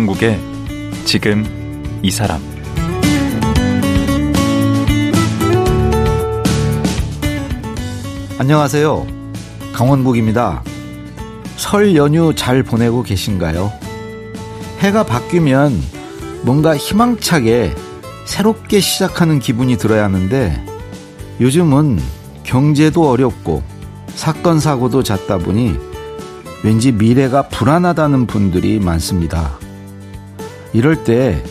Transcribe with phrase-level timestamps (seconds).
[0.00, 0.40] 강원국의
[1.04, 1.44] 지금
[2.02, 2.40] 이 사람
[8.38, 9.06] 안녕하세요.
[9.74, 10.62] 강원국입니다.
[11.56, 13.70] 설 연휴 잘 보내고 계신가요?
[14.78, 15.78] 해가 바뀌면
[16.44, 17.74] 뭔가 희망차게
[18.24, 20.64] 새롭게 시작하는 기분이 들어야 하는데
[21.40, 21.98] 요즘은
[22.44, 23.62] 경제도 어렵고
[24.14, 25.76] 사건 사고도 잦다 보니
[26.64, 29.59] 왠지 미래가 불안하다는 분들이 많습니다.
[30.72, 31.42] 이럴 때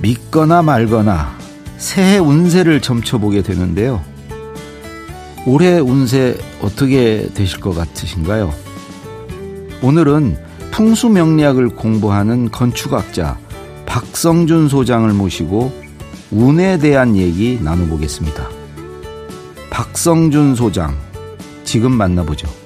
[0.00, 1.36] 믿거나 말거나
[1.76, 4.02] 새해 운세를 점쳐보게 되는데요.
[5.46, 8.52] 올해 운세 어떻게 되실 것 같으신가요?
[9.82, 10.38] 오늘은
[10.70, 13.38] 풍수 명리학을 공부하는 건축학자
[13.86, 15.72] 박성준 소장을 모시고
[16.30, 18.48] 운에 대한 얘기 나눠보겠습니다.
[19.70, 20.96] 박성준 소장,
[21.64, 22.63] 지금 만나보죠.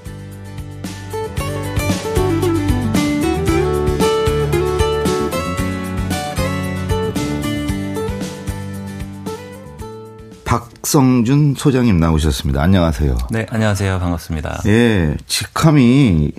[10.88, 12.62] 박성준 소장님 나오셨습니다.
[12.62, 13.18] 안녕하세요.
[13.30, 13.98] 네, 안녕하세요.
[13.98, 14.62] 반갑습니다.
[14.68, 16.32] 예, 직함이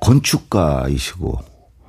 [0.00, 1.38] 건축가이시고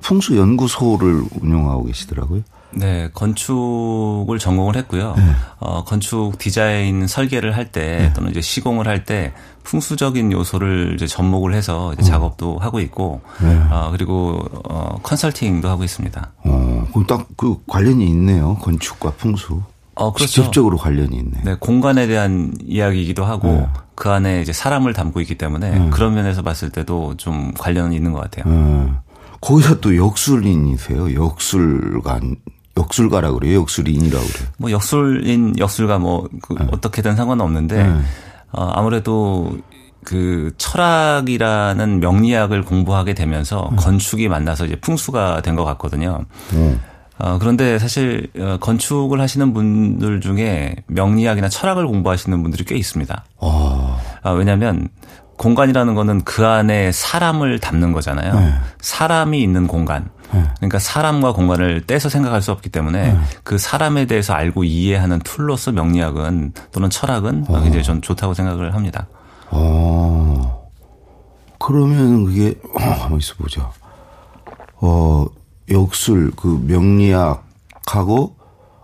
[0.00, 2.42] 풍수연구소를 운영하고 계시더라고요.
[2.70, 5.14] 네, 건축을 전공을 했고요.
[5.16, 5.24] 네.
[5.58, 8.12] 어, 건축 디자인 설계를 할 때, 네.
[8.12, 9.32] 또는 이제 시공을 할 때,
[9.64, 12.04] 풍수적인 요소를 이제 접목을 해서 이제 어.
[12.04, 13.56] 작업도 하고 있고, 네.
[13.72, 16.32] 어, 그리고, 어, 컨설팅도 하고 있습니다.
[16.44, 18.54] 어, 그럼 딱 그 관련이 있네요.
[18.62, 19.62] 건축과 풍수.
[19.96, 20.32] 어, 그렇죠.
[20.32, 21.40] 직접적으로 관련이 있네.
[21.44, 23.68] 네, 공간에 대한 이야기이기도 하고, 네.
[23.94, 25.90] 그 안에 이제 사람을 담고 있기 때문에, 네.
[25.90, 28.52] 그런 면에서 봤을 때도 좀 관련은 있는 것 같아요.
[28.52, 28.90] 네.
[29.40, 31.14] 거기서 또 역술인이세요.
[31.14, 32.36] 역술관
[32.76, 33.60] 역술가라 그래요.
[33.60, 34.48] 역술인이라고 그래요.
[34.58, 36.66] 뭐 역술인, 역술가 뭐그 네.
[36.72, 38.00] 어떻게든 상관은 없는데 네.
[38.52, 39.56] 어, 아무래도
[40.02, 43.76] 그 철학이라는 명리학을 공부하게 되면서 네.
[43.76, 46.24] 건축이 만나서 이제 풍수가 된 것 같거든요.
[47.20, 47.26] 네.
[47.26, 53.24] 어, 그런데 사실 어, 건축을 하시는 분들 중에 명리학이나 철학을 공부하시는 분들이 꽤 있습니다.
[53.38, 54.00] 어.
[54.22, 54.88] 아, 왜냐하면
[55.36, 58.34] 공간이라는 거는 그 안에 사람을 담는 거잖아요.
[58.34, 58.54] 네.
[58.80, 60.10] 사람이 있는 공간.
[60.32, 60.44] 네.
[60.56, 63.18] 그러니까 사람과 공간을 떼서 생각할 수 없기 때문에 네.
[63.42, 67.60] 그 사람에 대해서 알고 이해하는 툴로서 명리학은 또는 철학은 어.
[67.62, 69.06] 굉장히 전 좋다고 생각을 합니다.
[69.50, 70.70] 어.
[71.58, 73.70] 그러면 그게 어, 한번 있어 보자.
[74.80, 75.24] 어,
[75.70, 78.36] 역술 그 명리학하고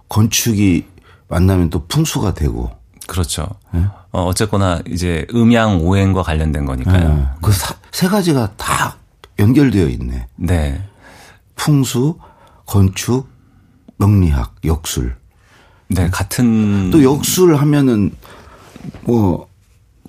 [0.08, 0.86] 건축이
[1.28, 2.70] 만나면 또 풍수가 되고
[3.06, 3.48] 그렇죠.
[3.72, 3.84] 네?
[4.12, 7.14] 어, 어쨌거나 이제 음양 오행과 관련된 거니까요.
[7.14, 7.26] 네.
[7.42, 8.96] 그세 가지가 다
[9.38, 10.26] 연결되어 있네.
[10.36, 10.84] 네.
[11.56, 12.18] 풍수,
[12.66, 13.28] 건축,
[13.98, 15.16] 명리학, 역술.
[15.88, 18.14] 네, 같은 또 역술 하면은
[19.02, 19.49] 뭐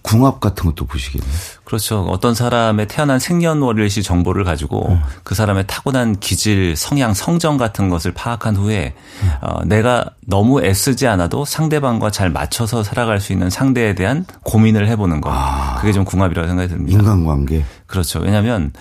[0.02, 1.32] 궁합 같은 것도 보시겠네요.
[1.64, 2.02] 그렇죠.
[2.10, 5.02] 어떤 사람의 태어난 생년월일시 정보를 가지고 음.
[5.24, 9.30] 그 사람의 타고난 기질, 성향, 성정 같은 것을 파악한 후에 음.
[9.42, 15.22] 어, 내가 너무 애쓰지 않아도 상대방과 잘 맞춰서 살아갈 수 있는 상대에 대한 고민을 해보는
[15.22, 15.30] 거.
[15.32, 15.78] 아.
[15.80, 16.98] 그게 좀 궁합이라고 생각이 듭니다.
[16.98, 17.64] 인간관계.
[17.86, 18.20] 그렇죠.
[18.20, 18.72] 왜냐하면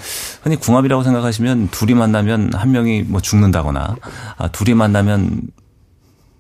[0.42, 3.96] 흔히 궁합이라고 생각하시면 둘이 만나면 한 명이 뭐 죽는다거나
[4.36, 5.42] 아, 둘이 만나면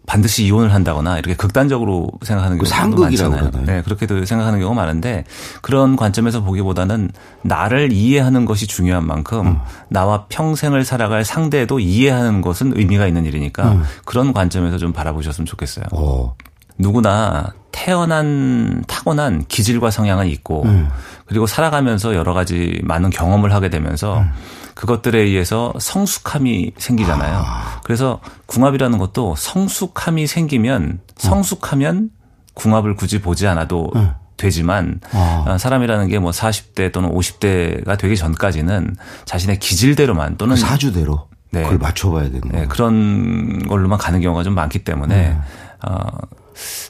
[0.06, 3.50] 반드시 이혼을 한다거나 이렇게 극단적으로 생각하는 그 경우가 많잖아요.
[3.64, 5.24] 네, 그렇게도 생각하는 경우가 많은데
[5.60, 7.10] 그런 관점에서 보기보다는
[7.42, 9.58] 나를 이해하는 것이 중요한 만큼 음.
[9.88, 13.82] 나와 평생을 살아갈 상대도 이해하는 것은 의미가 있는 일이니까 음.
[14.04, 15.84] 그런 관점에서 좀 바라보셨으면 좋겠어요.
[15.92, 16.34] 어.
[16.78, 20.88] 누구나 태어난 타고난 기질과 성향은 있고 음.
[21.26, 24.30] 그리고 살아가면서 여러 가지 많은 경험을 하게 되면서 음.
[24.74, 27.42] 그것들에 의해서 성숙함이 생기잖아요.
[27.44, 27.80] 아.
[27.84, 32.10] 그래서 궁합이라는 것도 성숙함이 생기면 성숙하면
[32.54, 34.10] 궁합을 굳이 보지 않아도 네.
[34.36, 35.44] 되지만 아.
[35.46, 38.96] 어, 사람이라는 게 뭐 40대 또는 50대가 되기 전까지는
[39.26, 41.62] 자신의 기질대로만 또는 그 사주대로 네.
[41.62, 42.66] 그걸 맞춰봐야 되는 네.
[42.66, 45.38] 그런 걸로만 가는 경우가 좀 많기 때문에 네.
[45.86, 46.06] 어,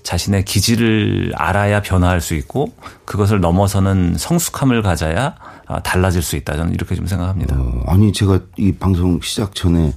[0.03, 2.73] 자신의 기질을 알아야 변화할 수 있고
[3.05, 5.35] 그것을 넘어서는 성숙함을 가져야
[5.67, 6.57] 아, 달라질 수 있다.
[6.57, 7.57] 저는 이렇게 좀 생각합니다.
[7.57, 9.95] 어, 아니 제가 이 방송 시작 전에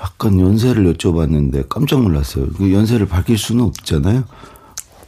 [0.00, 2.46] 약간 연세를 여쭤봤는데 깜짝 놀랐어요.
[2.56, 4.24] 그 연세를 밝힐 수는 없잖아요.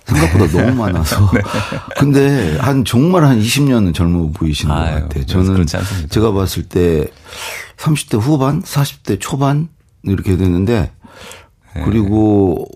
[0.06, 0.62] 생각보다 네.
[0.62, 1.30] 너무 많아서.
[1.32, 1.40] 네.
[1.96, 5.26] 근데 한 정말 한 20년은 젊어 보이시는 아유, 것 같아요.
[5.26, 5.66] 저는
[6.08, 7.06] 제가 봤을 때
[7.76, 9.68] 30대 후반, 40대 초반
[10.02, 10.90] 이렇게 되는데
[11.74, 11.82] 네.
[11.84, 12.66] 그리고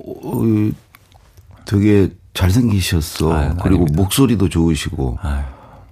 [1.65, 3.33] 되게 잘생기셨어.
[3.33, 4.03] 아유, 그리고 아닙니다.
[4.03, 5.19] 목소리도 좋으시고.
[5.23, 5.43] 아유.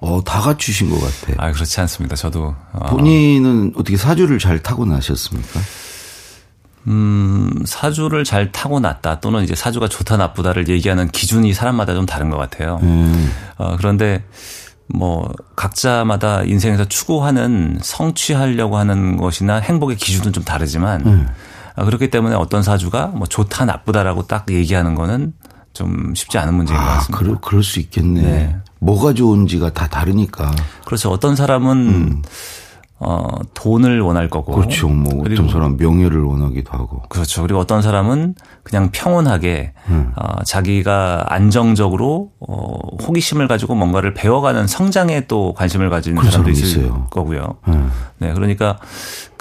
[0.01, 1.35] 어, 다 갖추신 것 같아.
[1.39, 2.17] 아, 그렇지 않습니다.
[2.17, 2.55] 저도.
[2.73, 2.87] 어.
[2.87, 5.61] 본인은 어떻게 사주를 잘 타고 나셨습니까?
[6.89, 12.31] 음, 사주를 잘 타고 났다 또는 이제 사주가 좋다 나쁘다를 얘기하는 기준이 사람마다 좀 다른
[12.31, 12.81] 것 같아요.
[12.83, 13.31] 음.
[13.57, 14.25] 어, 그런데
[14.89, 21.29] 뭐 각자마다 인생에서 추구하는 성취하려고 하는 것이나 행복의 기준은 좀 다르지만 음.
[21.77, 25.33] 그렇기 때문에 어떤 사주가 뭐 좋다 나쁘다라고 딱 얘기하는 거는
[25.73, 27.19] 좀 쉽지 않은 문제인 아, 것 같습니다.
[27.19, 28.23] 그럴, 그럴 수 있겠네.
[28.23, 28.57] 네.
[28.81, 30.51] 뭐가 좋은지가 다 다르니까.
[30.85, 31.11] 그렇죠.
[31.11, 32.23] 어떤 사람은 음.
[33.05, 34.53] 어, 돈을 원할 거고.
[34.53, 34.89] 그렇죠.
[34.89, 37.03] 뭐 어떤 사람 명예를 원하기도 하고.
[37.09, 37.43] 그렇죠.
[37.43, 40.13] 그리고 어떤 사람은 그냥 평온하게 음.
[40.15, 46.65] 어, 자기가 안정적으로 어, 호기심을 가지고 뭔가를 배워가는 성장에 또 관심을 가진 그 사람도 있을
[46.65, 47.09] 있어요.
[47.11, 47.57] 거고요.
[47.67, 47.91] 음.
[48.19, 48.33] 네.
[48.35, 48.79] 그러니까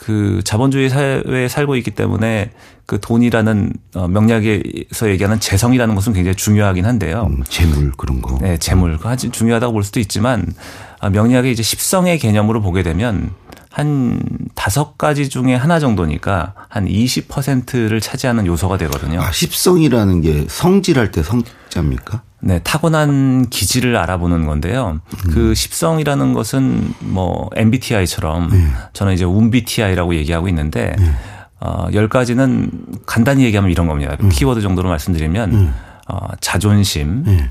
[0.01, 2.49] 그 자본주의 사회에 살고 있기 때문에
[2.87, 7.27] 그 돈이라는 어, 명략에서 얘기하는 재성이라는 것은 굉장히 중요하긴 한데요.
[7.29, 8.39] 음, 재물 그런 거.
[8.41, 8.97] 네, 재물.
[9.03, 10.51] 아주 중요하다고 볼 수도 있지만
[10.99, 13.29] 아, 명략의 이제 십성의 개념으로 보게 되면
[13.69, 14.19] 한
[14.55, 19.21] 다섯 가지 중에 하나 정도니까 한 20%를 차지하는 요소가 되거든요.
[19.21, 22.23] 아, 십성이라는 게 성질할 때 성자입니까?
[22.43, 24.99] 네, 타고난 기질을 알아보는 건데요.
[25.09, 25.31] 그 음.
[25.33, 28.67] 그 십성이라는 것은 뭐 MBTI처럼 네.
[28.93, 31.11] 저는 이제 운BTI라고 얘기하고 있는데 네.
[31.59, 34.17] 어, 10가지는 간단히 얘기하면 이런 겁니다.
[34.21, 34.29] 음.
[34.29, 35.73] 키워드 정도로 말씀드리면 음.
[36.09, 37.49] 어, 자존심, 네.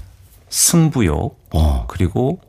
[0.48, 1.84] 승부욕, 어.
[1.86, 2.40] 그리고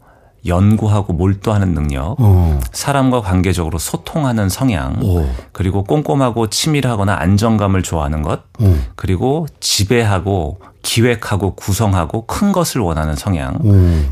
[0.45, 2.59] 연구하고 몰두하는 능력, 어.
[2.71, 5.29] 사람과 관계적으로 소통하는 성향, 어.
[5.51, 8.75] 그리고 꼼꼼하고 치밀하거나 안정감을 좋아하는 것, 어.
[8.95, 13.59] 그리고 지배하고 기획하고 구성하고 큰 것을 원하는 성향,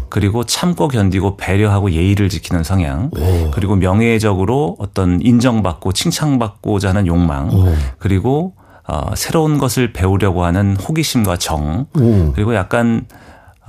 [0.10, 3.10] 그리고 참고 견디고 배려하고 예의를 지키는 성향,
[3.52, 7.50] 그리고 명예적으로 어떤 인정받고 칭찬받고자 하는 욕망,
[7.98, 8.54] 그리고
[8.88, 11.88] 어, 새로운 것을 배우려고 하는 호기심과 정,
[12.36, 13.08] 그리고 약간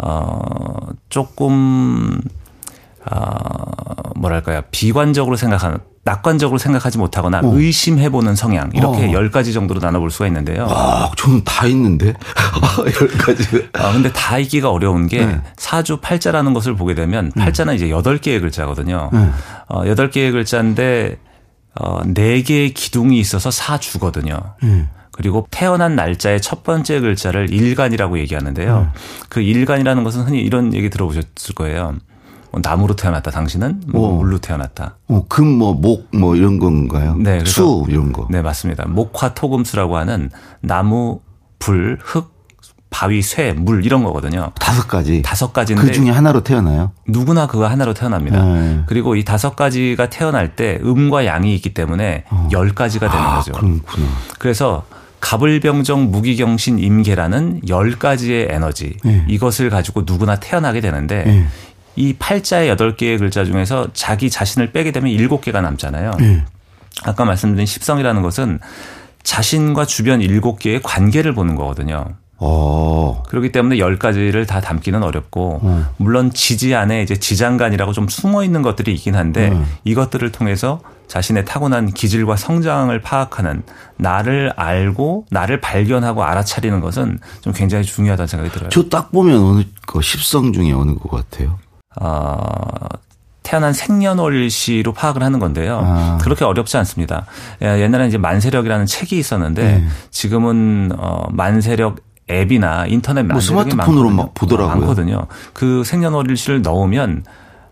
[0.03, 0.41] 어,
[1.09, 2.21] 조금
[3.11, 4.63] 어, 뭐랄까요.
[4.71, 7.53] 비관적으로 생각하는, 낙관적으로 생각하지 못하거나 어.
[7.55, 8.71] 의심해보는 성향.
[8.75, 9.11] 이렇게 어.
[9.11, 10.67] 10가지 정도로 나눠볼 수가 있는데요.
[10.69, 12.13] 아, 저는 다 있는데.
[12.35, 13.69] 10가지.
[13.75, 15.41] 아, 근데 다 있기가 어려운 게 네.
[15.57, 17.45] 사주 팔자라는 것을 보게 되면 네.
[17.45, 19.11] 팔자는 이제 8개의 글자거든요.
[19.13, 19.31] 네.
[19.69, 21.19] 어, 8개의 글자인데,
[21.81, 24.39] 어, 4개의 기둥이 있어서 사주거든요.
[24.63, 24.89] 네.
[25.13, 28.81] 그리고 태어난 날짜의 첫 번째 글자를 일간이라고 얘기하는데요.
[28.81, 28.87] 네.
[29.29, 31.97] 그 일간이라는 것은 흔히 이런 얘기 들어보셨을 거예요.
[32.51, 33.31] 뭐 나무로 태어났다.
[33.31, 34.13] 당신은 뭐 어.
[34.13, 34.97] 물로 태어났다.
[35.09, 37.17] 어, 금, 뭐, 목, 뭐 이런 건가요?
[37.17, 37.45] 네.
[37.45, 38.27] 수 이런 거.
[38.31, 38.87] 네, 맞습니다.
[38.89, 40.31] 목화 토금수라고 하는
[40.61, 41.21] 나무,
[41.59, 42.41] 불, 흙,
[42.91, 44.51] 바위, 쇠, 물 이런 거거든요.
[44.59, 45.23] 다섯 가지.
[45.23, 46.91] 다섯 가지인데 그 중에 하나로 태어나요?
[47.07, 48.43] 누구나 그거 하나로 태어납니다.
[48.43, 48.83] 네.
[48.87, 52.49] 그리고 이 다섯 가지가 태어날 때 음과 양이 있기 때문에 어.
[52.51, 53.53] 열 가지가 되는 아, 거죠.
[53.53, 54.07] 그렇구나.
[54.41, 54.83] 그래서
[55.21, 59.25] 갑을병정 무기경신 임계라는 열 가지의 에너지 네.
[59.29, 61.47] 이것을 가지고 누구나 태어나게 되는데 네.
[61.97, 66.13] 이 팔자의 여덟 개의 글자 중에서 자기 자신을 빼게 되면 일곱 개가 남잖아요.
[66.19, 66.45] 네.
[67.05, 68.59] 아까 말씀드린 십성이라는 것은
[69.23, 72.07] 자신과 주변 일곱 개의 관계를 보는 거거든요.
[72.39, 72.47] 오.
[72.47, 73.23] 어.
[73.29, 75.87] 그렇기 때문에 열 가지를 다 담기는 어렵고 음.
[75.99, 79.67] 물론 지지 안에 이제 지장간이라고 좀 숨어 있는 것들이 있긴 한데 음.
[79.85, 83.63] 이것들을 통해서 자신의 타고난 기질과 성장을 파악하는
[83.97, 88.71] 나를 알고 나를 발견하고 알아차리는 것은 좀 굉장히 중요하다는 생각이 들어요.
[88.71, 91.59] 저 딱 보면 어느 그 십성 중에 어느 것 같아요?
[92.01, 92.39] 어,
[93.43, 95.81] 태어난 생년월일시로 파악을 하는 건데요.
[95.83, 96.19] 아.
[96.21, 97.27] 그렇게 어렵지 않습니다.
[97.63, 99.89] 예, 옛날에 이제 만세력이라는 책이 있었는데 네.
[100.11, 101.97] 지금은 어 만세력
[102.31, 104.77] 앱이나 인터넷 뭐 스마트폰으로 막 보더라고요.
[104.77, 105.27] 많거든요.
[105.53, 107.25] 그 생년월일시를 넣으면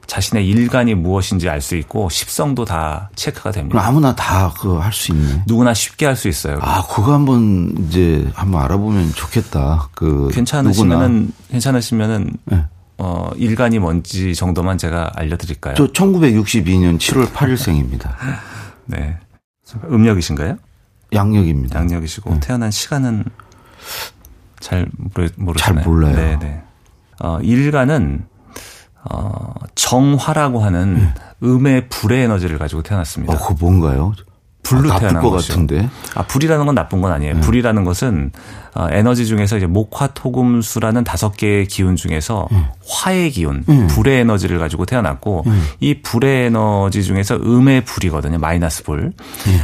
[0.09, 3.81] 자신의 일간이 무엇인지 알 수 있고 십성도 다 체크가 됩니다.
[3.87, 5.45] 아무나 다 그 할 수 있네.
[5.47, 6.59] 누구나 쉽게 할 수 있어요.
[6.61, 9.91] 아, 그거 한번 이제 한번 알아보면 좋겠다.
[9.95, 12.65] 그 괜찮으시면은 괜찮으시면은 네.
[12.99, 15.75] 어, 일간이 뭔지 정도만 제가 알려드릴까요?
[15.77, 18.11] 저 1962년 7월 8일생입니다.
[18.87, 19.17] 네.
[19.85, 20.57] 음력이신가요?
[21.13, 21.79] 양력입니다.
[21.79, 22.41] 양력이시고 네.
[22.41, 23.25] 태어난 시간은
[24.61, 25.75] 잘 모르, 모르시나요?
[25.83, 26.17] 잘 몰라요.
[26.17, 26.63] 네, 네.
[27.21, 28.27] 어, 일간은
[29.11, 31.15] 어, 정화라고 하는 네.
[31.43, 33.33] 음의 불의 에너지를 가지고 태어났습니다.
[33.33, 34.13] 어, 그거 뭔가요?
[34.65, 35.55] 불로 아, 태어난 것 것이요.
[35.55, 35.89] 같은데.
[36.15, 37.35] 아, 불이라는 건 나쁜 건 아니에요.
[37.35, 37.41] 네.
[37.41, 38.33] 불이라는 것은
[38.75, 42.67] 어, 에너지 중에서 이제 목화토금수라는 다섯 개의 기운 중에서 음.
[42.89, 43.87] 화의 기운, 음.
[43.89, 45.63] 불의 에너지를 가지고 태어났고 음.
[45.81, 48.39] 이 불의 에너지 중에서 음의 불이거든요.
[48.39, 49.13] 마이너스 불.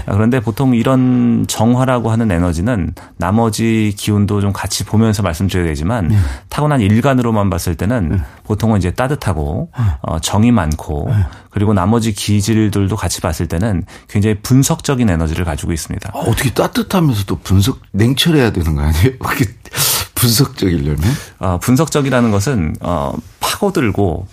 [0.06, 6.10] 아, 그런데 보통 이런 정화라고 하는 에너지는 나머지 기운도 좀 같이 보면서 말씀드려야 되지만
[6.48, 9.70] 타고난 일간으로만 봤을 때는 보통은 이제 따뜻하고
[10.02, 11.10] 어, 정이 많고
[11.50, 16.10] 그리고 나머지 기질들도 같이 봤을 때는 굉장히 분석적인 에너지를 가지고 있습니다.
[16.12, 19.12] 아, 어떻게 따뜻하면서도 분석 냉철해야 되는 거 아니에요?
[20.14, 21.00] 분석적이려면?
[21.40, 24.26] 어, 분석적이라는 것은 어, 파고들고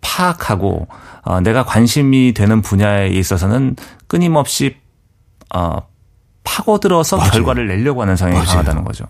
[0.00, 0.86] 파악하고
[1.22, 3.76] 어, 내가 관심이 되는 분야에 있어서는
[4.06, 4.76] 끊임없이
[5.54, 5.78] 어,
[6.44, 7.30] 파고들어서 맞아요.
[7.32, 8.48] 결과를 내려고 하는 성향이 맞아요.
[8.50, 9.06] 강하다는 거죠.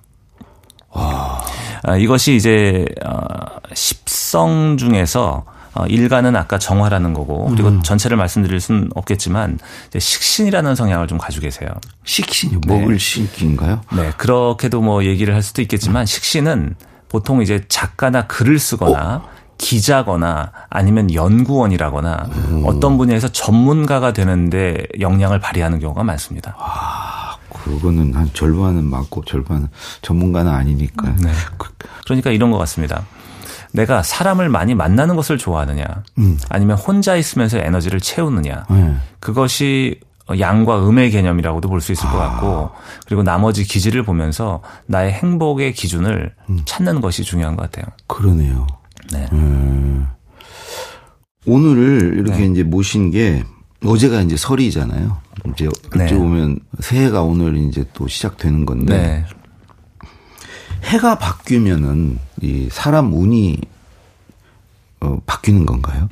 [0.90, 1.42] 와.
[1.82, 3.18] 아, 이것이 이제 어,
[3.74, 7.82] 십성 중에서 어, 일가는 아까 정화라는 거고 그리고 음.
[7.82, 9.58] 전체를 말씀드릴 수는 없겠지만
[9.96, 11.70] 식신이라는 성향을 좀 가지고 계세요.
[12.04, 12.60] 식신이 네.
[12.66, 13.80] 먹을 신기인가요?
[13.96, 16.76] 네, 그렇게도 뭐 얘기를 할 수도 있겠지만 식신은
[17.08, 19.34] 보통 이제 작가나 글을 쓰거나 어?
[19.58, 22.62] 기자거나 아니면 연구원이라거나 음.
[22.66, 26.56] 어떤 분야에서 전문가가 되는데 역량을 발휘하는 경우가 많습니다.
[26.58, 29.68] 아, 그거는 한 절반은 맞고 절반은
[30.02, 31.14] 전문가는 아니니까.
[31.16, 31.32] 네.
[31.56, 31.70] 그
[32.04, 33.04] 그러니까 이런 것 같습니다.
[33.74, 35.84] 내가 사람을 많이 만나는 것을 좋아하느냐,
[36.18, 36.38] 음.
[36.48, 38.94] 아니면 혼자 있으면서 에너지를 채우느냐, 네.
[39.18, 40.00] 그것이
[40.38, 42.12] 양과 음의 개념이라고도 볼 수 있을 아.
[42.12, 42.70] 것 같고,
[43.06, 46.60] 그리고 나머지 기질을 보면서 나의 행복의 기준을 음.
[46.64, 47.92] 찾는 것이 중요한 것 같아요.
[48.06, 48.66] 그러네요.
[49.12, 49.28] 네.
[49.32, 50.06] 음.
[51.46, 52.46] 오늘 이렇게 네.
[52.46, 53.44] 이제 모신 게
[53.84, 55.18] 어제가 이제 설이잖아요.
[55.52, 56.14] 이제 어찌 네.
[56.16, 59.24] 보면 새해가 오늘 이제 또 시작되는 건데 네.
[60.84, 63.58] 해가 바뀌면은 이 사람 운이
[65.00, 66.08] 어, 바뀌는 건가요?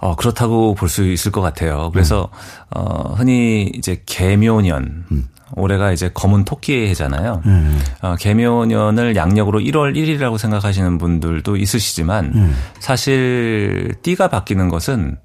[0.00, 1.90] 어, 그렇다고 볼 수 있을 것 같아요.
[1.92, 2.38] 그래서, 음.
[2.76, 5.28] 어, 흔히 이제 개묘년, 음.
[5.54, 7.42] 올해가 이제 검은 토끼의 해잖아요.
[7.46, 7.80] 음.
[8.02, 12.56] 어, 개묘년을 양력으로 1월 1일이라고 생각하시는 분들도 있으시지만 음.
[12.80, 15.16] 사실 띠가 바뀌는 것은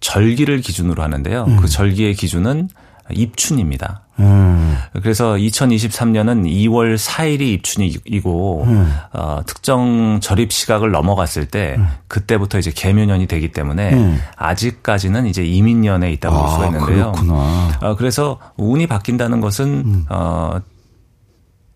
[0.00, 1.44] 절기를 기준으로 하는데요.
[1.48, 1.56] 음.
[1.56, 2.68] 그 절기의 기준은
[3.10, 4.02] 입춘입니다.
[4.18, 4.76] 음.
[5.02, 8.94] 그래서 2023년은 2월 4일이 입춘이고 음.
[9.12, 11.86] 어, 특정 절입 시각을 넘어갔을 때 음.
[12.08, 14.20] 그때부터 이제 개묘년이 되기 때문에 음.
[14.36, 17.12] 아직까지는 이제 이민년에 있다고 볼 수가 아, 있는데요.
[17.12, 17.78] 그렇구나.
[17.80, 20.04] 어, 그래서 운이 바뀐다는 것은 음.
[20.10, 20.60] 어,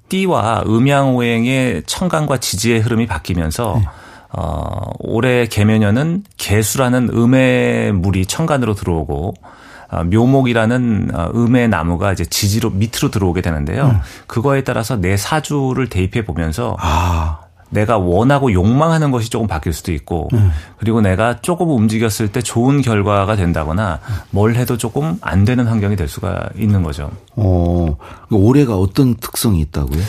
[0.09, 3.89] 띠와 음양오행의 청강과 지지의 흐름이 바뀌면서 네.
[4.33, 9.49] 어, 올해 개묘년은 개수라는 음의 물이 천간으로 들어오고 어,
[9.91, 13.87] 묘목이라는 어, 음의 나무가 이제 지지로 밑으로 들어오게 되는데요.
[13.87, 14.01] 음.
[14.27, 17.41] 그거에 따라서 내 사주를 대입해 보면서 아.
[17.69, 20.51] 내가 원하고 욕망하는 것이 조금 바뀔 수도 있고 음.
[20.79, 24.01] 그리고 내가 조금 움직였을 때 좋은 결과가 된다거나
[24.31, 27.11] 뭘 해도 조금 안 되는 환경이 될 수가 있는 거죠.
[27.35, 27.97] 어,
[28.31, 30.01] 올해가 어떤 특성이 있다고요?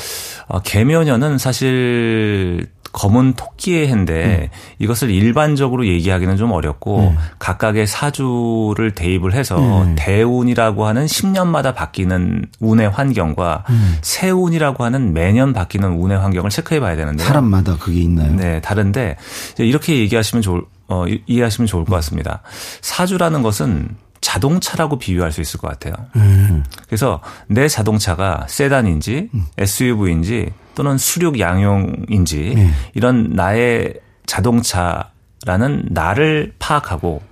[0.48, 4.58] 어, 개묘년은 사실 검은 토끼의 해인데 음.
[4.80, 7.18] 이것을 일반적으로 얘기하기는 좀 어렵고 음.
[7.38, 9.96] 각각의 사주를 대입을 해서 음.
[9.96, 13.98] 대운이라고 하는 10년마다 바뀌는 운의 환경과 음.
[14.02, 18.36] 세운이라고 하는 매년 바뀌는 운의 환경을 체크해 봐야 되는데 사람마다 그게 있나요?
[18.36, 19.18] 네, 다른데
[19.60, 22.42] 이렇게 얘기하시면 좋을 어, 이해하시면 좋을 것 같습니다.
[22.82, 23.90] 사주라는 것은
[24.22, 25.94] 자동차라고 비유할 수 있을 것 같아요.
[26.16, 26.64] 음.
[26.88, 29.46] 그래서 내 자동차가 세단인지 음.
[29.60, 32.72] SUV인지 또는 수륙 양용인지 음.
[32.94, 33.96] 이런 나의
[34.28, 37.24] 자동차라는 나를 파악하고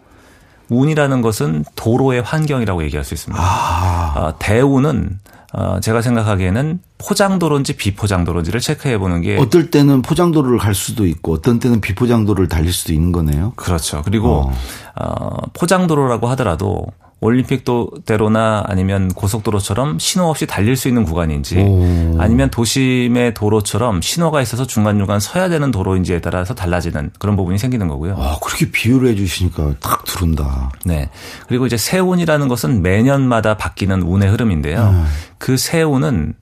[0.70, 3.40] 운이라는 것은 도로의 환경이라고 얘기할 수 있습니다.
[3.40, 4.14] 아.
[4.18, 5.20] 어, 대운은
[5.54, 11.60] 어, 제가 생각하기에는 포장도로인지 비포장도로인지를 체크해 보는 게 어떨 때는 포장도로를 갈 수도 있고 어떤
[11.60, 13.54] 때는 비포장도로를 달릴 수도 있는 거네요.
[13.56, 14.02] 그렇죠.
[14.04, 14.54] 그리고 어,
[14.96, 16.88] 어 포장도로라고 하더라도
[17.22, 22.18] 올림픽도대로나 아니면 고속도로처럼 신호 없이 달릴 수 있는 구간인지 오.
[22.20, 28.16] 아니면 도심의 도로처럼 신호가 있어서 중간중간 서야 되는 도로인지에 따라서 달라지는 그런 부분이 생기는 거고요.
[28.18, 30.72] 아, 그렇게 비유를 해 주시니까 딱 들은다.
[30.86, 31.10] 네.
[31.48, 34.82] 그리고 이제 세운이라는 것은 매년마다 바뀌는 운의 흐름인데요.
[34.82, 35.06] 음.
[35.38, 36.34] 그 세운은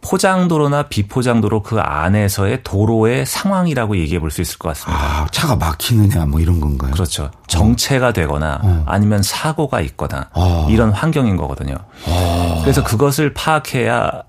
[0.00, 5.02] 포장도로나 비포장도로 그 안에서의 도로의 상황이라고 얘기해 볼 수 있을 것 같습니다.
[5.22, 6.92] 아, 차가 막히느냐 뭐 이런 건가요?
[6.92, 7.30] 그렇죠.
[7.46, 8.84] 정체가 되거나 어.
[8.86, 10.68] 아니면 사고가 있거나 어.
[10.70, 11.74] 이런 환경인 거거든요.
[12.06, 12.60] 어.
[12.62, 14.22] 그래서 그것을 파악해야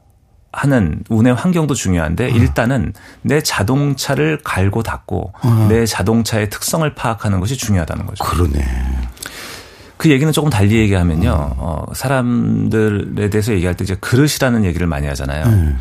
[0.52, 2.30] 하는 운의 환경도 중요한데 어.
[2.30, 5.68] 일단은 내 자동차를 갈고 닦고 어.
[5.70, 8.24] 내 자동차의 특성을 파악하는 것이 중요하다는 거죠.
[8.24, 8.66] 그러네.
[10.00, 11.56] 그 얘기는 조금 달리 얘기하면요.
[11.58, 15.44] 어, 사람들에 대해서 얘기할 때 이제 그릇이라는 얘기를 많이 하잖아요.
[15.48, 15.78] 음.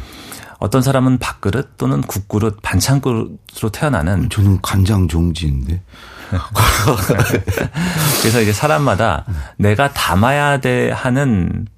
[0.59, 4.29] 어떤 사람은 밥그릇 또는 국그릇, 반찬그릇으로 태어나는.
[4.29, 5.83] 저는 간장 종지인데.
[8.21, 9.25] 그래서 이제 사람마다
[9.57, 11.69] 내가 담아야 돼 하는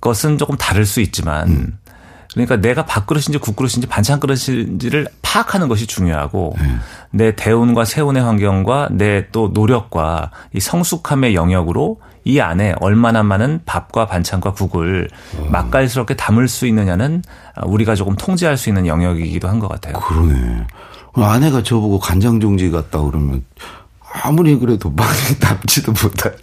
[0.00, 1.77] 것은 조금 다를 수 있지만 음.
[2.46, 6.76] 그러니까 내가 밥그릇인지 국그릇인지 반찬그릇인지를 파악하는 것이 중요하고 네.
[7.10, 14.06] 내 대운과 세운의 환경과 내 또 노력과 이 성숙함의 영역으로 이 안에 얼마나 많은 밥과
[14.06, 15.46] 반찬과 국을 어.
[15.50, 17.22] 맛깔스럽게 담을 수 있느냐는
[17.64, 19.94] 우리가 조금 통제할 수 있는 영역이기도 한 것 같아요.
[19.94, 20.66] 그러네.
[21.14, 23.44] 아내가 저보고 간장종지 같다 그러면
[24.22, 26.36] 아무리 그래도 많이 담지도 못하네.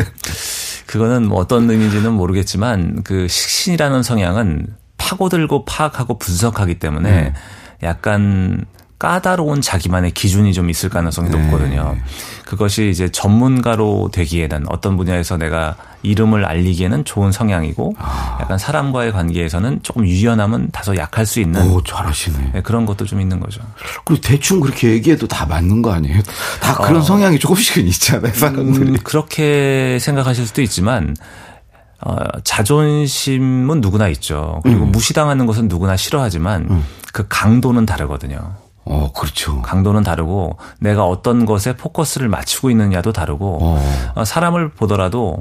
[0.85, 4.67] 그거는 뭐 어떤 의미인지는 모르겠지만 그 식신이라는 성향은
[5.05, 7.33] 파고들고 파악하고 분석하기 때문에 음.
[7.83, 8.65] 약간
[8.97, 11.37] 까다로운 자기만의 기준이 좀 있을 가능성이 네.
[11.37, 11.95] 높거든요.
[12.45, 18.37] 그것이 이제 전문가로 되기에는 어떤 분야에서 내가 이름을 알리기에는 좋은 성향이고 아.
[18.41, 22.51] 약간 사람과의 관계에서는 조금 유연함은 다소 약할 수 있는 오, 잘하시네.
[22.53, 23.61] 네, 그런 것도 좀 있는 거죠.
[24.05, 26.21] 그리고 대충 그렇게 얘기해도 다 맞는 거 아니에요?
[26.61, 27.01] 다 그런 어.
[27.01, 28.91] 성향이 조금씩은 있잖아요, 사람들이.
[28.91, 31.15] 음, 그렇게 생각하실 수도 있지만
[32.05, 34.59] 어, 자존심은 누구나 있죠.
[34.63, 34.91] 그리고 음.
[34.91, 36.85] 무시당하는 것은 누구나 싫어하지만 음.
[37.11, 38.37] 그 강도는 다르거든요.
[38.85, 39.63] 어, 그렇죠.
[39.63, 44.11] 강도는 다르고 내가 어떤 것에 포커스를 맞추고 있느냐도 다르고 어.
[44.13, 44.23] 어.
[44.23, 45.39] 사람을 보더라도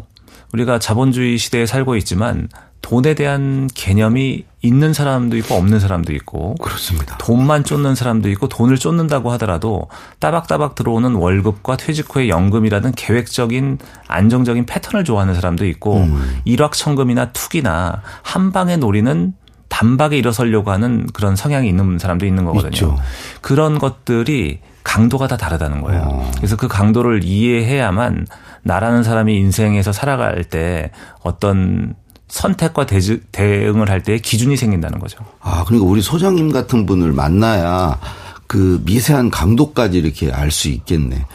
[0.53, 2.49] 우리가 자본주의 시대에 살고 있지만
[2.85, 7.17] 돈에 대한 개념이 있는 사람도 있고 없는 사람도 있고 그렇습니다.
[7.17, 14.67] 돈만 쫓는 사람도 있고 돈을 쫓는다고 하더라도 따박따박 들어오는 월급과 퇴직 후의 연금이라는 계획적인 안정적인
[14.67, 16.41] 패턴을 좋아하는 사람도 있고 음.
[16.45, 19.33] 일확천금이나 투기나 한 방에 노리는
[19.69, 22.69] 단박에 일어서려고 하는 그런 성향이 있는 사람도 있는 거거든요.
[22.69, 22.99] 있죠.
[23.41, 26.03] 그런 것들이 강도가 다 다르다는 거예요.
[26.05, 26.31] 어.
[26.37, 28.27] 그래서 그 강도를 이해해야만
[28.64, 30.90] 나라는 사람이 인생에서 살아갈 때
[31.23, 31.94] 어떤
[32.28, 35.18] 선택과 대응을 할 때 기준이 생긴다는 거죠.
[35.40, 38.00] 아, 그러니까 우리 소장님 같은 분을 만나야
[38.47, 41.26] 그 미세한 강도까지 이렇게 알 수 있겠네.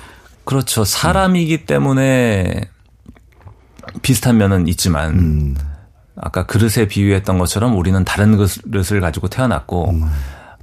[0.43, 0.83] 그렇죠.
[0.83, 2.69] 사람이기 때문에
[4.01, 5.55] 비슷한 면은 있지만 음.
[6.15, 10.03] 아까 그릇에 비유했던 것처럼 우리는 다른 그릇을 가지고 태어났고 음.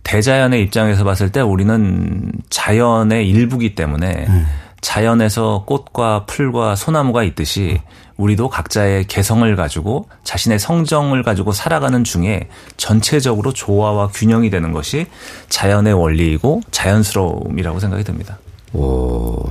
[0.03, 4.47] 대자연의 입장에서 봤을 때 우리는 자연의 일부기 때문에 음.
[4.87, 7.81] 자연에서 꽃과 풀과 소나무가 있듯이
[8.17, 15.07] 우리도 각자의 개성을 가지고 자신의 성정을 가지고 살아가는 중에 전체적으로 조화와 균형이 되는 것이
[15.49, 18.39] 자연의 원리이고 자연스러움이라고 생각이 듭니다.
[18.75, 19.51] 오.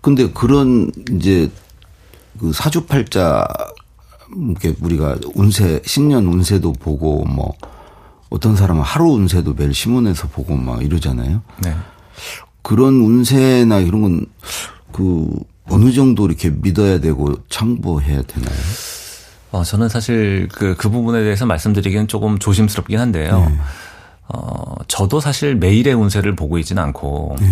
[0.00, 1.50] 근데 그런 이제
[2.40, 3.46] 그 사주팔자
[4.34, 7.52] 이렇게 우리가 운세 신년 운세도 보고 뭐
[8.30, 11.42] 어떤 사람은 하루 운세도 매일 신문에서 보고 막 이러잖아요.
[11.62, 11.76] 네.
[12.64, 14.26] 그런 운세나 이런 건
[14.94, 15.28] 그
[15.68, 18.56] 어느 정도 이렇게 믿어야 되고 참고해야 되나요?
[19.50, 23.40] 어, 저는 사실 그, 그 부분에 대해서 말씀드리기는 조금 조심스럽긴 한데요.
[23.40, 23.58] 네.
[24.28, 27.46] 어, 저도 사실 매일의 운세를 보고 있지는 않고, 네.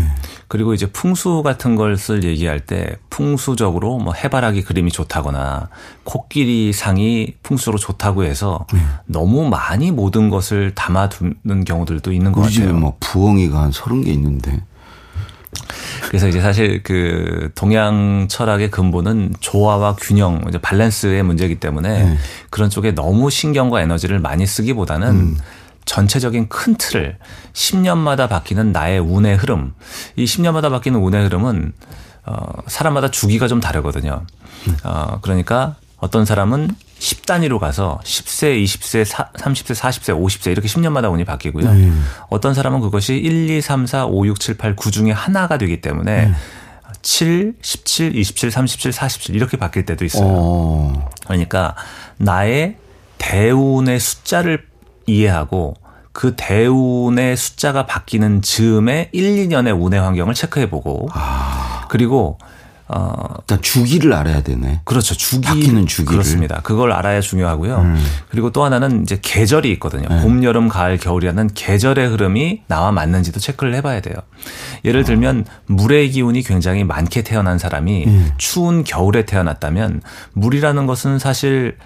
[0.49, 5.69] 그리고 이제 풍수 같은 것을 얘기할 때 풍수적으로 뭐 해바라기 그림이 좋다거나
[6.05, 8.81] 코끼리 상이 풍수로 좋다고 해서 네.
[9.07, 12.47] 너무 많이 모든 것을 담아두는 경우들도 있는 것 같아요.
[12.47, 14.63] 우리 집에 뭐 부엉이가 한 서른 개 있는데.
[16.09, 22.19] 그래서 이제 사실 그 동양 철학의 근본은 조화와 균형, 이제 밸런스의 문제이기 때문에 네.
[22.51, 25.39] 그런 쪽에 너무 신경과 에너지를 많이 쓰기보다는 음.
[25.85, 27.19] 전체적인 큰 틀을
[27.53, 29.75] 10년마다 바뀌는 나의 운의 흐름.
[30.17, 31.73] 이 10년마다 바뀌는 운의 흐름은
[32.25, 34.25] 어 사람마다 주기가 좀 다르거든요.
[34.85, 41.65] 어 그러니까 어떤 사람은 10단위로 가서 10세, 20세, 30세, 40세, 50세 이렇게 10년마다 운이 바뀌고요.
[41.65, 42.05] 음.
[42.29, 45.81] 어떤 사람은 그것이 1, 2, 3, 4, 5, 6, 7, 8, 9 중에 하나가 되기
[45.81, 46.35] 때문에 음.
[47.03, 50.27] 7, 17, 27, 37, 47 이렇게 바뀔 때도 있어요.
[50.27, 50.33] 오.
[50.33, 51.11] 어.
[51.25, 51.77] 그러니까
[52.17, 52.79] 나의
[53.19, 54.67] 대운의 숫자를
[55.07, 55.75] 이해하고
[56.11, 61.87] 그 대운의 숫자가 바뀌는 즈음에 1, 2년의 운의 환경을 체크해 보고 아.
[61.89, 62.39] 그리고
[62.95, 64.81] 어 일단 주기를 알아야 되네.
[64.85, 65.15] 그렇죠.
[65.15, 66.61] 주기 바뀌는 주기 그렇습니다.
[66.63, 67.77] 그걸 알아야 중요하고요.
[67.79, 68.05] 음.
[68.31, 70.09] 그리고 또 하나는 이제 계절이 있거든요.
[70.09, 70.23] 네.
[70.23, 74.17] 봄, 여름, 가을, 겨울이라는 계절의 흐름이 나와 맞는지도 체크를 해봐야 돼요.
[74.85, 78.31] 예를 들면 물의 기운이 굉장히 많게 태어난 사람이 음.
[78.39, 80.03] 추운 겨울에 태어났다면
[80.35, 81.77] 물이라는 것은 사실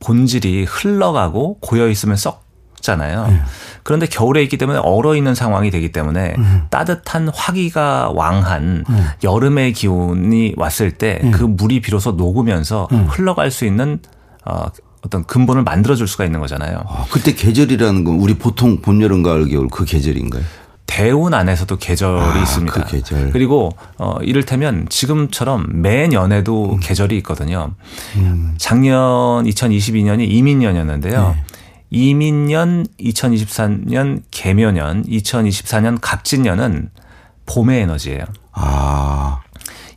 [0.00, 2.47] 본질이 흘러가고 고여 있으면 썩
[2.82, 3.26] 잖아요.
[3.28, 3.40] 네.
[3.82, 6.62] 그런데 겨울에 있기 때문에 얼어 있는 상황이 되기 때문에 음.
[6.70, 9.06] 따뜻한 화기가 왕한 음.
[9.22, 11.30] 여름의 기온이 왔을 때그 음.
[11.30, 13.06] 그 물이 비로소 녹으면서 음.
[13.08, 13.98] 흘러갈 수 있는
[14.44, 14.66] 어
[15.02, 16.82] 어떤 근본을 만들어 줄 수가 있는 거잖아요.
[16.86, 20.42] 아, 그때 계절이라는 건 우리 보통 봄, 여름, 가을, 겨울 그 계절인가요?
[20.86, 22.84] 대운 안에서도 계절이 아, 있습니다.
[22.84, 23.30] 그 계절.
[23.30, 26.80] 그리고 어 이를테면 지금처럼 매년에도 음.
[26.80, 27.74] 계절이 있거든요.
[28.16, 28.54] 음.
[28.58, 31.34] 작년 2022년이 이민년이었는데요.
[31.36, 31.44] 네.
[31.90, 36.90] 이민년, 2023년 개묘년, 2024년 갑진년은
[37.46, 38.24] 봄의 에너지예요.
[38.52, 39.40] 아.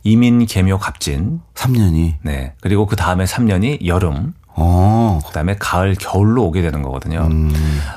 [0.04, 1.40] 이민, 개묘, 갑진.
[1.54, 2.14] 3년이?
[2.22, 2.54] 네.
[2.60, 4.34] 그리고 그 다음에 3년이 여름.
[4.48, 5.20] 어.
[5.24, 7.28] 그 다음에 가을, 겨울로 오게 되는 거거든요.
[7.30, 7.52] 음.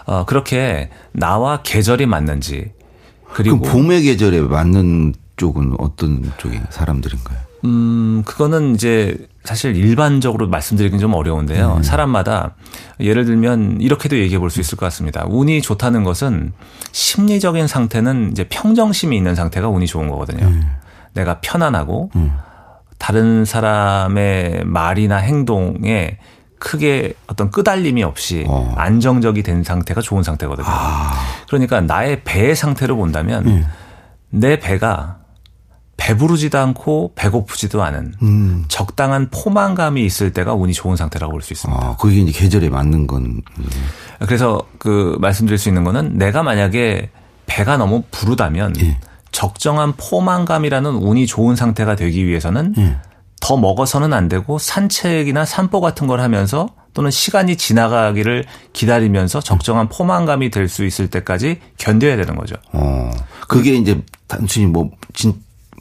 [0.05, 2.71] 어, 그렇게 나와 계절이 맞는지.
[3.33, 3.59] 그리고.
[3.59, 7.37] 봄의 계절에 맞는 쪽은 어떤 쪽의 사람들인가요?
[7.65, 11.75] 음, 그거는 이제 사실 일반적으로 말씀드리긴 좀 어려운데요.
[11.77, 11.83] 음.
[11.83, 12.55] 사람마다
[12.99, 15.25] 예를 들면 이렇게도 얘기해 볼 수 있을 것 같습니다.
[15.27, 16.51] 운이 좋다는 것은
[16.91, 20.45] 심리적인 상태는 이제 평정심이 있는 상태가 운이 좋은 거거든요.
[20.45, 20.63] 음.
[21.13, 22.37] 내가 편안하고 음.
[22.97, 26.17] 다른 사람의 말이나 행동에
[26.57, 28.73] 크게 어떤 끄달림이 없이 어.
[28.77, 30.65] 안정적이 된 상태가 좋은 상태거든요.
[30.67, 31.11] 아.
[31.47, 33.65] 그러니까 나의 배의 상태로 본다면 네.
[34.29, 35.17] 내 배가
[35.97, 38.65] 배부르지도 않고 배고프지도 않은 음.
[38.67, 41.83] 적당한 포만감이 있을 때가 운이 좋은 상태라고 볼 수 있습니다.
[41.85, 43.41] 아, 그게 이제 계절에 맞는 건.
[44.19, 47.09] 그래서 그 말씀드릴 수 있는 거는 내가 만약에
[47.45, 48.97] 배가 너무 부르다면 예.
[49.31, 52.97] 적정한 포만감이라는 운이 좋은 상태가 되기 위해서는 예.
[53.39, 60.49] 더 먹어서는 안 되고 산책이나 산보 같은 걸 하면서 또는 시간이 지나가기를 기다리면서 적정한 포만감이
[60.49, 62.55] 될 수 있을 때까지 견뎌야 되는 거죠.
[62.73, 63.11] 어.
[63.47, 65.33] 그게 이제 단순히 뭐, 진,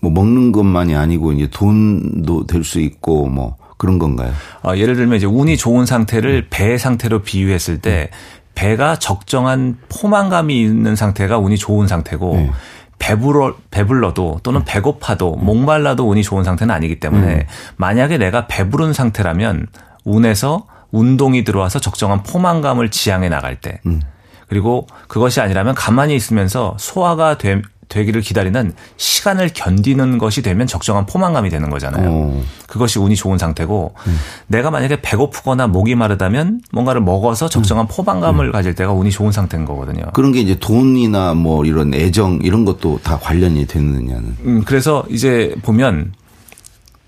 [0.04, 4.32] 뭐 먹는 것만이 아니고 이제 돈도 될 수 있고 뭐 그런 건가요?
[4.62, 6.46] 어, 예를 들면 이제 운이 좋은 상태를 음.
[6.50, 8.44] 배 상태로 비유했을 때 음.
[8.54, 12.50] 배가 적정한 포만감이 있는 상태가 운이 좋은 상태고 음.
[12.98, 14.64] 배불러 배불러도 또는 음.
[14.66, 17.40] 배고파도 목말라도 운이 좋은 상태는 아니기 때문에 음.
[17.76, 19.66] 만약에 내가 배부른 상태라면
[20.04, 24.00] 운에서 운동이 들어와서 적정한 포만감을 지향해 나갈 때 음.
[24.48, 27.60] 그리고 그것이 아니라면 가만히 있으면서 소화가 되,
[27.94, 32.10] 되기를 기다리는 시간을 견디는 것이 되면 적정한 포만감이 되는 거잖아요.
[32.10, 32.42] 오.
[32.66, 34.18] 그것이 운이 좋은 상태고 음.
[34.48, 37.88] 내가 만약에 배고프거나 목이 마르다면 뭔가를 먹어서 적정한 음.
[37.88, 38.52] 포만감을 음.
[38.52, 40.06] 가질 때가 운이 좋은 상태인 거거든요.
[40.12, 44.36] 그런 게 이제 돈이나 뭐 이런 애정 이런 것도 다 관련이 되느냐는.
[44.44, 46.12] 음, 그래서 이제 보면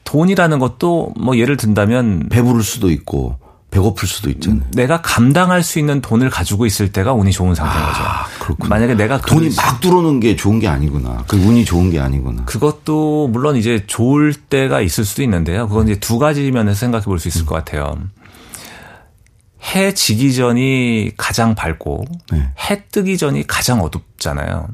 [0.04, 3.38] 돈이라는 것도 뭐 예를 든다면 배부를 수도 있고
[3.70, 4.62] 배고플 수도 있잖아요.
[4.72, 8.44] 내가 감당할 수 있는 돈을 가지고 있을 때가 운이 좋은 상태인 아, 거죠.
[8.44, 8.68] 그렇구나.
[8.70, 11.24] 만약에 내가 돈이 막 들어오는 게 좋은 게 아니구나.
[11.26, 12.44] 그 운이 좋은 게 아니구나.
[12.44, 15.68] 그것도 물론 이제 좋을 때가 있을 수도 있는데요.
[15.68, 17.46] 그건 이제 두 가지 면에서 생각해 볼 수 있을 음.
[17.46, 17.96] 것 같아요.
[19.74, 22.50] 해 지기 전이 가장 밝고 네.
[22.70, 24.68] 해 뜨기 전이 가장 어둡잖아요.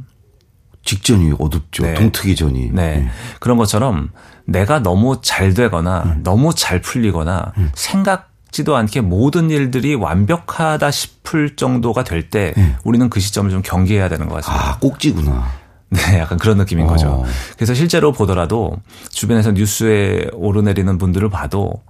[0.84, 1.84] 직전이 어둡죠.
[1.84, 1.94] 네.
[1.94, 2.70] 동트기 전이.
[2.72, 2.96] 네.
[2.98, 3.10] 네.
[3.40, 4.10] 그런 것처럼
[4.44, 6.20] 내가 너무 잘 되거나 음.
[6.24, 7.70] 너무 잘 풀리거나 음.
[7.74, 12.76] 생각 지도 않게 모든 일들이 완벽하다 싶을 정도가 될때 네.
[12.84, 14.70] 우리는 그 시점을 좀 경계해야 되는 것 같습니다.
[14.70, 15.48] 아, 꼭지구나.
[15.88, 16.88] 네, 약간 그런 느낌인 어.
[16.88, 17.24] 거죠.
[17.56, 18.76] 그래서 실제로 보더라도
[19.10, 21.82] 주변에서 뉴스에 오르내리는 분들을 봐도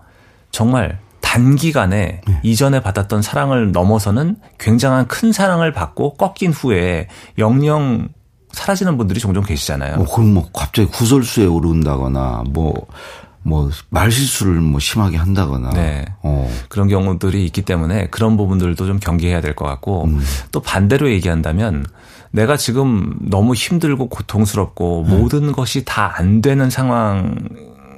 [0.50, 2.40] 정말 단기간에 네.
[2.42, 8.08] 이전에 받았던 사랑을 넘어서는 굉장한 큰 사랑을 받고 꺾인 후에 영영
[8.52, 9.96] 사라지는 분들이 종종 계시잖아요.
[9.96, 12.86] 뭐 그럼 뭐 갑자기 구설수에 오른다거나 뭐
[13.44, 16.04] 뭐 말실수를 뭐 심하게 한다거나 네.
[16.22, 16.48] 어.
[16.68, 20.20] 그런 경우들이 있기 때문에 그런 부분들도 좀 경계해야 될 것 같고 음.
[20.52, 21.84] 또 반대로 얘기한다면
[22.30, 25.10] 내가 지금 너무 힘들고 고통스럽고 음.
[25.10, 26.70] 모든 것이 다 안 되는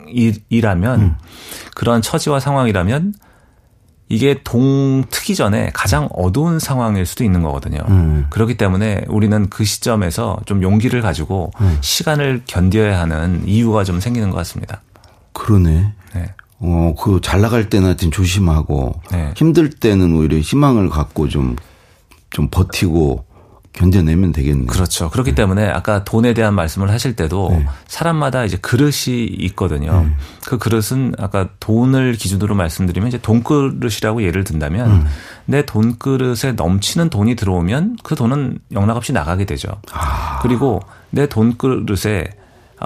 [0.09, 1.14] 상황이라면 음.
[1.74, 3.14] 그런 처지와 상황이라면
[4.09, 7.78] 이게 동 트기 전에 가장 어두운 상황일 수도 있는 거거든요.
[7.88, 8.26] 음.
[8.30, 11.78] 그렇기 때문에 우리는 그 시점에서 좀 용기를 가지고 음.
[11.80, 14.83] 시간을 견뎌야 하는 이유가 좀 생기는 것 같습니다.
[15.34, 15.92] 그러네.
[16.14, 16.34] 네.
[16.60, 19.32] 어, 그 잘 나갈 때는 하여튼 조심하고 네.
[19.36, 21.56] 힘들 때는 오히려 희망을 갖고 좀,
[22.30, 23.26] 좀 버티고
[23.74, 24.66] 견뎌내면 되겠네요.
[24.66, 25.10] 그렇죠.
[25.10, 25.34] 그렇기 네.
[25.34, 27.66] 때문에 아까 돈에 대한 말씀을 하실 때도 네.
[27.88, 30.04] 사람마다 이제 그릇이 있거든요.
[30.04, 30.14] 네.
[30.46, 35.06] 그 그릇은 아까 돈을 기준으로 말씀드리면 이제 돈그릇이라고 예를 든다면 음.
[35.46, 39.68] 내 돈그릇에 넘치는 돈이 들어오면 그 돈은 영락없이 나가게 되죠.
[39.92, 40.38] 아.
[40.40, 42.30] 그리고 내 돈그릇에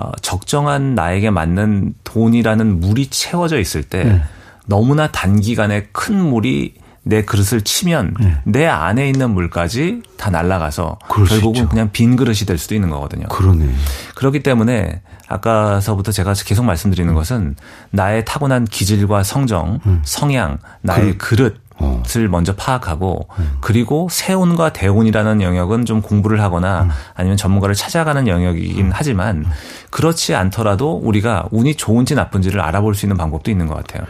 [0.01, 4.23] 어, 적정한 나에게 맞는 돈이라는 물이 채워져 있을 때 네.
[4.67, 8.37] 너무나 단기간에 큰 물이 내 그릇을 치면 네.
[8.45, 13.27] 내 안에 있는 물까지 다 날아가서 결국은 그냥 빈 그릇이 될 수도 있는 거거든요.
[13.29, 13.67] 그러네.
[14.15, 17.15] 그렇기 때문에 아까서부터 제가 계속 말씀드리는 음.
[17.15, 17.57] 것은
[17.91, 20.03] 나의 타고난 기질과 성정, 음.
[20.05, 22.03] 성향, 나의 그, 그릇 을 어.
[22.31, 23.59] 먼저 파악하고 음.
[23.61, 26.91] 그리고 세운과 대운이라는 영역은 좀 공부를 하거나 음.
[27.15, 28.91] 아니면 전문가를 찾아가는 영역이긴 음.
[28.93, 29.47] 하지만
[29.91, 34.07] 그렇지 않더라도 우리가 운이 좋은지 나쁜지를 알아볼 수 있는 방법도 있는 것 같아요.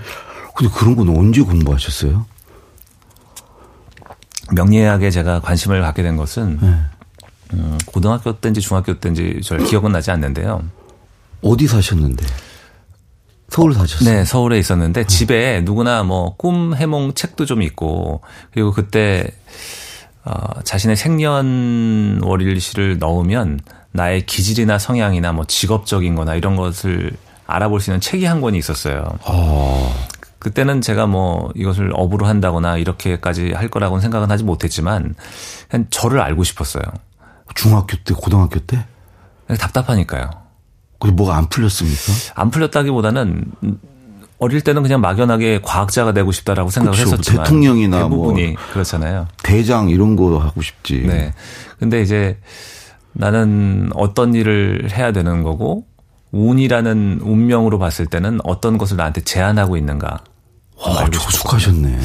[0.55, 2.27] 근데 그런 건 언제 공부하셨어요?
[4.53, 6.75] 명리학에 제가 관심을 갖게 된 것은 네.
[7.55, 10.63] 음, 고등학교 때인지 중학교 때인지 잘 기억은 나지 않는데요.
[11.43, 12.25] 어디 사셨는데?
[13.59, 14.15] 서울 사셨어요?
[14.15, 15.05] 네, 서울에 있었는데 어.
[15.05, 18.21] 집에 누구나 뭐 꿈 해몽 책도 좀 있고
[18.53, 19.27] 그리고 그때
[20.25, 23.61] 어, 자신의 생년월일시를 넣으면
[23.93, 27.13] 나의 기질이나 성향이나 뭐 직업적인 거나 이런 것을
[27.47, 29.19] 알아볼 수 있는 책이 한 권이 있었어요.
[29.25, 30.07] 어.
[30.39, 35.17] 그때는 제가 뭐 이것을 업으로 한다거나 이렇게까지 할 거라고는 생각은 하지 못했지만
[35.69, 36.85] 그냥 저를 알고 싶었어요.
[37.57, 38.87] 중학교 때, 고등학교 때?
[39.59, 40.31] 답답하니까요.
[40.99, 42.13] 그게 뭐가 안 풀렸습니까?
[42.35, 43.45] 안 풀렸다기보다는
[44.39, 47.13] 어릴 때는 그냥 막연하게 과학자가 되고 싶다라고 생각을 그렇죠.
[47.13, 49.27] 했었지만 대통령이나 대부분이 뭐 그렇잖아요.
[49.43, 51.03] 대장 이런 거 하고 싶지.
[51.07, 51.35] 네.
[51.79, 52.39] 근데 이제
[53.13, 55.87] 나는 어떤 일을 해야 되는 거고
[56.31, 60.21] 운이라는 운명으로 봤을 때는 어떤 것을 나한테 제안하고 있는가.
[60.77, 61.99] 와, 조숙하셨네.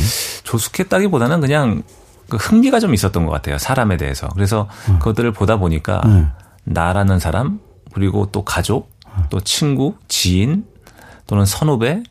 [0.44, 1.84] 조숙했다기보다는 그냥
[2.30, 3.60] 그 흥미가 좀 있었던 것 같아요.
[3.60, 4.28] 사람에 대해서.
[4.30, 4.98] 그래서 음.
[4.98, 6.32] 그것들을 보다 보니까 음.
[6.64, 7.60] 나라는 사람
[7.94, 8.92] 그리고 또 가족
[9.30, 10.66] 또 친구 지인
[11.28, 12.04] 또는 선후배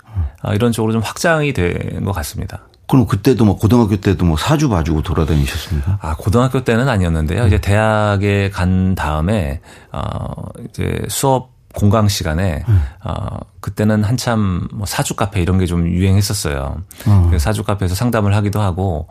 [0.42, 2.62] 아, 이런 쪽으로 좀 확장이 된 것 같습니다.
[2.88, 5.98] 그럼 그때도 뭐 고등학교 때도 뭐 사주 봐주고 돌아다니셨습니까?
[6.02, 7.42] 아 고등학교 때는 아니었는데요.
[7.42, 7.46] 음.
[7.46, 9.60] 이제 대학에 간 다음에
[9.92, 10.22] 어
[10.68, 12.82] 이제 수업 공강 시간에 음.
[13.04, 16.82] 어 그때는 한참 뭐 사주 카페 이런 게 좀 유행했었어요.
[17.06, 17.30] 어.
[17.38, 19.08] 사주 카페에서 상담을 하기도 하고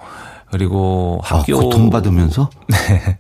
[0.52, 3.18] 그리고 아, 학교 아, 돈 받으면서 네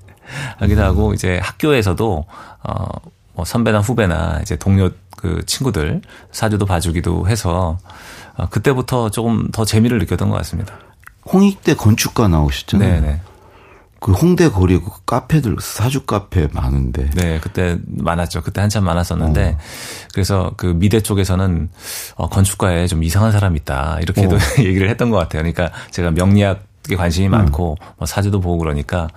[0.60, 0.86] 하기도 음.
[0.86, 2.26] 하고 이제 학교에서도
[2.64, 2.86] 어
[3.34, 7.78] 뭐 선배나 후배나 이제 동료 그 친구들 사주도 봐주기도 해서
[8.36, 10.76] 어, 그때부터 조금 더 재미를 느꼈던 것 같습니다.
[11.32, 13.02] 홍익대 건축가 나오셨잖아요.
[13.02, 13.22] 네네.
[14.00, 17.12] 그 홍대 거리에 그 카페들 사주 카페 많은데.
[17.12, 18.42] 네, 그때 많았죠.
[18.42, 19.58] 그때 한참 많았었는데 어.
[20.12, 21.70] 그래서 그 미대 쪽에서는
[22.16, 24.40] 어, 건축가에 좀 이상한 사람 있다 이렇게도 어.
[24.58, 25.44] 얘기를 했던 것 같아요.
[25.44, 27.32] 그러니까 제가 명리학 에 관심이 음.
[27.32, 29.08] 많고 뭐 사주도 보고 그러니까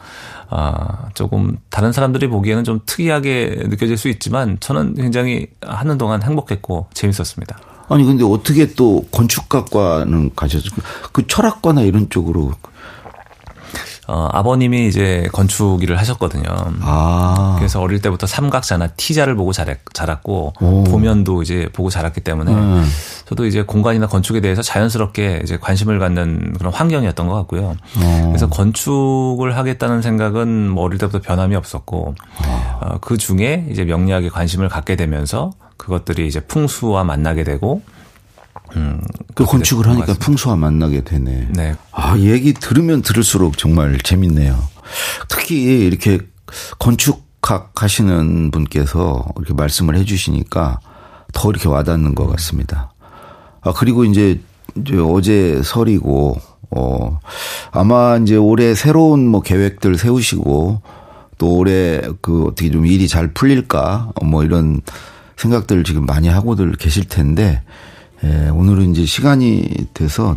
[0.51, 6.89] 아, 조금 다른 사람들이 보기에는 좀 특이하게 느껴질 수 있지만 저는 굉장히 하는 동안 행복했고
[6.93, 7.59] 재밌었습니다.
[7.89, 10.71] 아니 근데 어떻게 또 건축학과는 가셨어요?
[11.13, 12.53] 그 철학과나 이런 쪽으로
[14.07, 16.45] 어, 아버님이 이제 건축 일을 하셨거든요.
[16.83, 17.55] 아.
[17.59, 20.85] 그래서 어릴 때부터 삼각자나 T자를 보고 자랐, 자랐고 오.
[20.85, 22.85] 보면도 이제 보고 자랐기 때문에 음.
[23.25, 27.77] 저도 이제 공간이나 건축에 대해서 자연스럽게 이제 관심을 갖는 그런 환경이었던 것 같고요.
[27.97, 28.29] 오.
[28.29, 32.79] 그래서 건축을 하겠다는 생각은 뭐 어릴 때부터 변함이 없었고 아.
[32.83, 37.83] 어, 그 중에 이제 명리학에 관심을 갖게 되면서 그것들이 이제 풍수와 만나게 되고
[38.77, 39.01] 음,
[39.35, 41.49] 그 건축을 하니까 풍수와 만나게 되네.
[41.51, 41.75] 네.
[41.93, 44.57] 아, 얘기 들으면 들을수록 정말 재밌네요.
[45.29, 46.19] 특히 이렇게
[46.79, 50.81] 건축학 하시는 분께서 이렇게 말씀을 해 주시니까
[51.33, 52.93] 더 이렇게 와닿는 것 같습니다.
[53.63, 54.41] 아, 그리고 이제,
[54.77, 56.39] 이제 어제 설이고,
[56.71, 57.21] 어,
[57.71, 60.83] 아마 이제 올해 새로운 뭐 계획들 세우시고
[61.39, 64.81] 또 올해 그 어떻게 좀 일이 잘 풀릴까 뭐 이런
[65.37, 67.63] 생각들 지금 많이 하고들 계실 텐데
[68.25, 70.37] 예, 오늘은 이제 시간이 돼서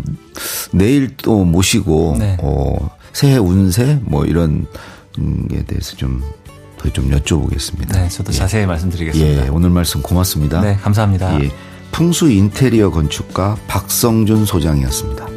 [0.71, 2.37] 내일 또 모시고 네.
[2.41, 4.67] 어, 새해 운세 뭐 이런
[5.49, 7.93] 게 대해서 좀더좀 여쭤보겠습니다.
[7.93, 8.37] 네, 저도 예.
[8.37, 9.45] 자세히 말씀드리겠습니다.
[9.45, 10.61] 예, 오늘 말씀 고맙습니다.
[10.61, 11.41] 네, 감사합니다.
[11.41, 11.51] 예,
[11.91, 15.36] 풍수 인테리어 건축가 박성준 소장이었습니다.